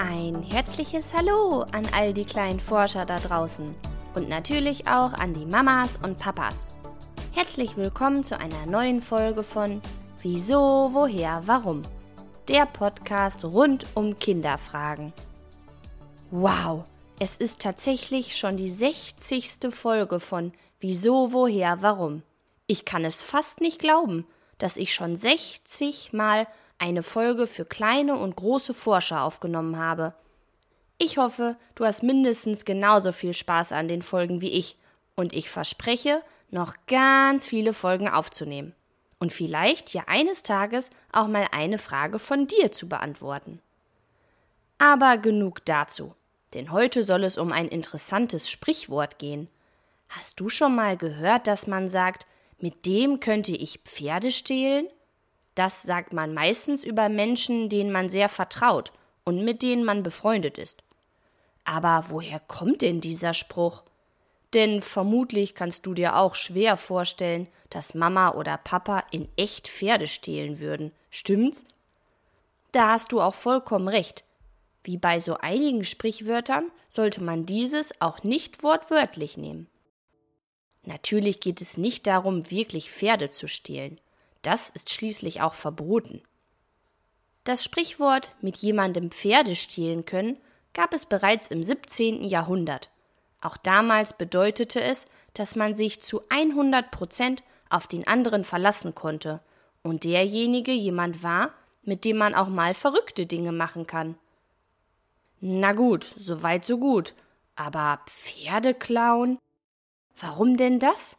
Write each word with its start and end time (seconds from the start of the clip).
Ein 0.00 0.44
herzliches 0.44 1.12
Hallo 1.12 1.62
an 1.72 1.84
all 1.92 2.14
die 2.14 2.24
kleinen 2.24 2.60
Forscher 2.60 3.04
da 3.04 3.18
draußen 3.18 3.74
und 4.14 4.28
natürlich 4.28 4.86
auch 4.86 5.12
an 5.12 5.34
die 5.34 5.44
Mamas 5.44 5.96
und 6.00 6.20
Papas. 6.20 6.66
Herzlich 7.32 7.76
willkommen 7.76 8.22
zu 8.22 8.38
einer 8.38 8.64
neuen 8.66 9.02
Folge 9.02 9.42
von 9.42 9.82
Wieso, 10.22 10.90
woher, 10.92 11.42
warum? 11.46 11.82
Der 12.46 12.66
Podcast 12.66 13.44
rund 13.44 13.86
um 13.94 14.16
Kinderfragen. 14.16 15.12
Wow, 16.30 16.84
es 17.18 17.36
ist 17.36 17.60
tatsächlich 17.60 18.36
schon 18.36 18.56
die 18.56 18.70
60. 18.70 19.74
Folge 19.74 20.20
von 20.20 20.52
Wieso, 20.78 21.32
woher, 21.32 21.82
warum? 21.82 22.22
Ich 22.68 22.84
kann 22.84 23.04
es 23.04 23.24
fast 23.24 23.60
nicht 23.60 23.80
glauben, 23.80 24.28
dass 24.58 24.76
ich 24.76 24.94
schon 24.94 25.16
60 25.16 26.12
Mal 26.12 26.46
eine 26.78 27.02
Folge 27.02 27.46
für 27.46 27.64
kleine 27.64 28.16
und 28.16 28.36
große 28.36 28.74
Forscher 28.74 29.22
aufgenommen 29.22 29.76
habe. 29.78 30.14
Ich 30.98 31.18
hoffe, 31.18 31.56
du 31.74 31.84
hast 31.84 32.02
mindestens 32.02 32.64
genauso 32.64 33.12
viel 33.12 33.34
Spaß 33.34 33.72
an 33.72 33.88
den 33.88 34.02
Folgen 34.02 34.40
wie 34.40 34.50
ich, 34.50 34.76
und 35.14 35.32
ich 35.32 35.50
verspreche, 35.50 36.22
noch 36.50 36.74
ganz 36.86 37.46
viele 37.46 37.72
Folgen 37.72 38.08
aufzunehmen. 38.08 38.74
Und 39.18 39.32
vielleicht 39.32 39.92
ja 39.92 40.04
eines 40.06 40.44
Tages 40.44 40.90
auch 41.12 41.26
mal 41.26 41.46
eine 41.50 41.78
Frage 41.78 42.20
von 42.20 42.46
dir 42.46 42.70
zu 42.70 42.88
beantworten. 42.88 43.60
Aber 44.78 45.18
genug 45.18 45.64
dazu, 45.64 46.14
denn 46.54 46.70
heute 46.70 47.02
soll 47.02 47.24
es 47.24 47.36
um 47.36 47.50
ein 47.50 47.66
interessantes 47.66 48.48
Sprichwort 48.48 49.18
gehen. 49.18 49.48
Hast 50.08 50.38
du 50.38 50.48
schon 50.48 50.74
mal 50.74 50.96
gehört, 50.96 51.48
dass 51.48 51.66
man 51.66 51.88
sagt, 51.88 52.26
mit 52.60 52.86
dem 52.86 53.20
könnte 53.20 53.52
ich 53.52 53.80
Pferde 53.84 54.30
stehlen? 54.30 54.88
Das 55.58 55.82
sagt 55.82 56.12
man 56.12 56.34
meistens 56.34 56.84
über 56.84 57.08
Menschen, 57.08 57.68
denen 57.68 57.90
man 57.90 58.08
sehr 58.08 58.28
vertraut 58.28 58.92
und 59.24 59.44
mit 59.44 59.60
denen 59.60 59.82
man 59.82 60.04
befreundet 60.04 60.56
ist. 60.56 60.84
Aber 61.64 62.04
woher 62.10 62.38
kommt 62.38 62.80
denn 62.80 63.00
dieser 63.00 63.34
Spruch? 63.34 63.82
Denn 64.54 64.80
vermutlich 64.82 65.56
kannst 65.56 65.84
du 65.84 65.94
dir 65.94 66.14
auch 66.14 66.36
schwer 66.36 66.76
vorstellen, 66.76 67.48
dass 67.70 67.94
Mama 67.94 68.34
oder 68.34 68.56
Papa 68.56 69.02
in 69.10 69.26
echt 69.36 69.66
Pferde 69.66 70.06
stehlen 70.06 70.60
würden. 70.60 70.92
Stimmt's? 71.10 71.64
Da 72.70 72.92
hast 72.92 73.10
du 73.10 73.20
auch 73.20 73.34
vollkommen 73.34 73.88
recht. 73.88 74.22
Wie 74.84 74.96
bei 74.96 75.18
so 75.18 75.38
einigen 75.38 75.84
Sprichwörtern 75.84 76.70
sollte 76.88 77.20
man 77.20 77.46
dieses 77.46 78.00
auch 78.00 78.22
nicht 78.22 78.62
wortwörtlich 78.62 79.36
nehmen. 79.36 79.66
Natürlich 80.84 81.40
geht 81.40 81.60
es 81.60 81.76
nicht 81.76 82.06
darum, 82.06 82.48
wirklich 82.48 82.92
Pferde 82.92 83.32
zu 83.32 83.48
stehlen. 83.48 83.98
Das 84.42 84.70
ist 84.70 84.90
schließlich 84.90 85.40
auch 85.40 85.54
verboten. 85.54 86.22
Das 87.44 87.64
Sprichwort 87.64 88.36
mit 88.40 88.56
jemandem 88.58 89.10
Pferde 89.10 89.56
stehlen 89.56 90.04
können 90.04 90.36
gab 90.74 90.92
es 90.92 91.06
bereits 91.06 91.48
im 91.48 91.62
17. 91.62 92.22
Jahrhundert. 92.22 92.90
Auch 93.40 93.56
damals 93.56 94.16
bedeutete 94.16 94.80
es, 94.80 95.06
dass 95.34 95.56
man 95.56 95.74
sich 95.74 96.00
zu 96.02 96.22
100 96.28 96.90
Prozent 96.90 97.42
auf 97.70 97.86
den 97.86 98.06
anderen 98.06 98.44
verlassen 98.44 98.94
konnte 98.94 99.40
und 99.82 100.04
derjenige 100.04 100.72
jemand 100.72 101.22
war, 101.22 101.52
mit 101.82 102.04
dem 102.04 102.18
man 102.18 102.34
auch 102.34 102.48
mal 102.48 102.74
verrückte 102.74 103.26
Dinge 103.26 103.52
machen 103.52 103.86
kann. 103.86 104.16
Na 105.40 105.72
gut, 105.72 106.12
so 106.16 106.42
weit 106.42 106.64
so 106.64 106.78
gut. 106.78 107.14
Aber 107.54 108.00
Pferde 108.06 108.74
klauen? 108.74 109.38
Warum 110.20 110.56
denn 110.56 110.78
das? 110.78 111.16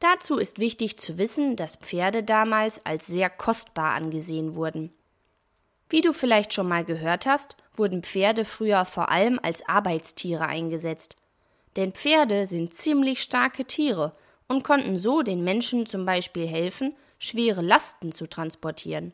Dazu 0.00 0.38
ist 0.38 0.58
wichtig 0.58 0.98
zu 0.98 1.18
wissen, 1.18 1.56
dass 1.56 1.76
Pferde 1.76 2.22
damals 2.22 2.84
als 2.86 3.06
sehr 3.06 3.28
kostbar 3.28 3.92
angesehen 3.94 4.54
wurden. 4.54 4.92
Wie 5.90 6.00
du 6.00 6.12
vielleicht 6.12 6.54
schon 6.54 6.68
mal 6.68 6.84
gehört 6.84 7.26
hast, 7.26 7.56
wurden 7.74 8.02
Pferde 8.02 8.44
früher 8.44 8.84
vor 8.86 9.10
allem 9.10 9.38
als 9.42 9.68
Arbeitstiere 9.68 10.46
eingesetzt. 10.46 11.16
Denn 11.76 11.92
Pferde 11.92 12.46
sind 12.46 12.74
ziemlich 12.74 13.20
starke 13.22 13.66
Tiere 13.66 14.16
und 14.48 14.64
konnten 14.64 14.98
so 14.98 15.22
den 15.22 15.44
Menschen 15.44 15.86
zum 15.86 16.06
Beispiel 16.06 16.46
helfen, 16.46 16.96
schwere 17.18 17.60
Lasten 17.60 18.10
zu 18.10 18.26
transportieren. 18.26 19.12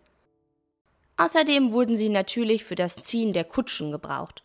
Außerdem 1.16 1.72
wurden 1.72 1.96
sie 1.96 2.10
natürlich 2.10 2.64
für 2.64 2.74
das 2.76 2.96
Ziehen 2.96 3.32
der 3.32 3.44
Kutschen 3.44 3.90
gebraucht. 3.90 4.44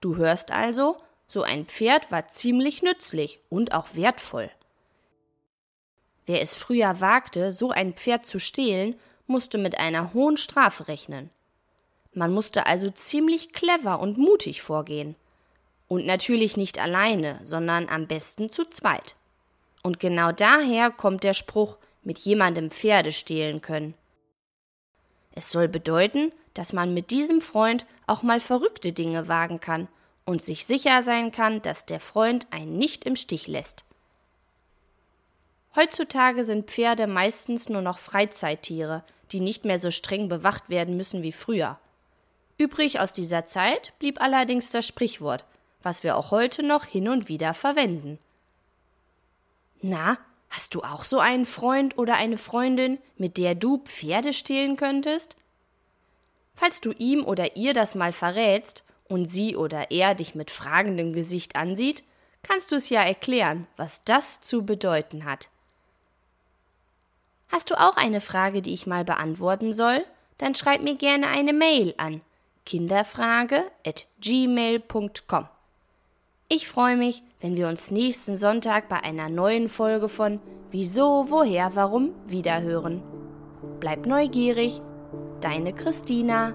Du 0.00 0.16
hörst 0.16 0.52
also, 0.52 0.98
so 1.26 1.42
ein 1.42 1.66
Pferd 1.66 2.12
war 2.12 2.28
ziemlich 2.28 2.82
nützlich 2.82 3.40
und 3.48 3.72
auch 3.72 3.88
wertvoll. 3.94 4.50
Wer 6.26 6.40
es 6.40 6.54
früher 6.54 7.00
wagte, 7.00 7.52
so 7.52 7.70
ein 7.70 7.94
Pferd 7.94 8.26
zu 8.26 8.38
stehlen, 8.38 8.96
musste 9.26 9.58
mit 9.58 9.78
einer 9.78 10.14
hohen 10.14 10.36
Strafe 10.36 10.88
rechnen. 10.88 11.30
Man 12.12 12.32
musste 12.32 12.66
also 12.66 12.90
ziemlich 12.90 13.52
clever 13.52 14.00
und 14.00 14.18
mutig 14.18 14.62
vorgehen. 14.62 15.16
Und 15.88 16.06
natürlich 16.06 16.56
nicht 16.56 16.78
alleine, 16.78 17.40
sondern 17.44 17.88
am 17.88 18.06
besten 18.06 18.50
zu 18.50 18.64
zweit. 18.64 19.16
Und 19.82 20.00
genau 20.00 20.32
daher 20.32 20.90
kommt 20.90 21.24
der 21.24 21.34
Spruch 21.34 21.76
mit 22.02 22.18
jemandem 22.20 22.70
Pferde 22.70 23.12
stehlen 23.12 23.60
können. 23.60 23.94
Es 25.32 25.50
soll 25.50 25.68
bedeuten, 25.68 26.32
dass 26.54 26.72
man 26.72 26.94
mit 26.94 27.10
diesem 27.10 27.40
Freund 27.40 27.84
auch 28.06 28.22
mal 28.22 28.40
verrückte 28.40 28.92
Dinge 28.92 29.28
wagen 29.28 29.60
kann 29.60 29.88
und 30.24 30.42
sich 30.42 30.64
sicher 30.64 31.02
sein 31.02 31.32
kann, 31.32 31.60
dass 31.60 31.86
der 31.86 32.00
Freund 32.00 32.46
einen 32.50 32.78
nicht 32.78 33.04
im 33.04 33.16
Stich 33.16 33.46
lässt. 33.46 33.84
Heutzutage 35.76 36.44
sind 36.44 36.70
Pferde 36.70 37.06
meistens 37.06 37.68
nur 37.68 37.82
noch 37.82 37.98
Freizeittiere, 37.98 39.02
die 39.32 39.40
nicht 39.40 39.64
mehr 39.64 39.78
so 39.80 39.90
streng 39.90 40.28
bewacht 40.28 40.68
werden 40.68 40.96
müssen 40.96 41.22
wie 41.22 41.32
früher. 41.32 41.78
Übrig 42.58 43.00
aus 43.00 43.12
dieser 43.12 43.46
Zeit 43.46 43.92
blieb 43.98 44.20
allerdings 44.20 44.70
das 44.70 44.86
Sprichwort, 44.86 45.44
was 45.82 46.04
wir 46.04 46.16
auch 46.16 46.30
heute 46.30 46.62
noch 46.62 46.84
hin 46.84 47.08
und 47.08 47.28
wieder 47.28 47.54
verwenden. 47.54 48.18
Na, 49.82 50.16
hast 50.48 50.76
du 50.76 50.82
auch 50.82 51.02
so 51.02 51.18
einen 51.18 51.44
Freund 51.44 51.98
oder 51.98 52.14
eine 52.14 52.38
Freundin, 52.38 52.98
mit 53.18 53.36
der 53.36 53.56
du 53.56 53.78
Pferde 53.78 54.32
stehlen 54.32 54.76
könntest? 54.76 55.34
Falls 56.54 56.80
du 56.80 56.92
ihm 56.92 57.24
oder 57.24 57.56
ihr 57.56 57.74
das 57.74 57.96
mal 57.96 58.12
verrätst 58.12 58.84
und 59.08 59.26
sie 59.26 59.56
oder 59.56 59.90
er 59.90 60.14
dich 60.14 60.36
mit 60.36 60.52
fragendem 60.52 61.12
Gesicht 61.12 61.56
ansieht, 61.56 62.04
kannst 62.44 62.70
du 62.70 62.76
es 62.76 62.90
ja 62.90 63.02
erklären, 63.02 63.66
was 63.76 64.04
das 64.04 64.40
zu 64.40 64.64
bedeuten 64.64 65.24
hat. 65.24 65.48
Hast 67.54 67.70
du 67.70 67.76
auch 67.76 67.96
eine 67.96 68.20
Frage, 68.20 68.60
die 68.62 68.74
ich 68.74 68.88
mal 68.88 69.04
beantworten 69.04 69.72
soll? 69.72 70.04
Dann 70.38 70.56
schreib 70.56 70.82
mir 70.82 70.96
gerne 70.96 71.28
eine 71.28 71.52
Mail 71.52 71.94
an 71.98 72.20
kinderfrage@gmail.com. 72.66 75.48
Ich 76.48 76.66
freue 76.66 76.96
mich, 76.96 77.22
wenn 77.40 77.56
wir 77.56 77.68
uns 77.68 77.92
nächsten 77.92 78.36
Sonntag 78.36 78.88
bei 78.88 79.04
einer 79.04 79.28
neuen 79.28 79.68
Folge 79.68 80.08
von 80.08 80.40
Wieso, 80.72 81.26
woher, 81.28 81.76
warum 81.76 82.10
wiederhören. 82.26 83.04
Bleib 83.78 84.04
neugierig. 84.04 84.82
Deine 85.40 85.72
Christina. 85.72 86.54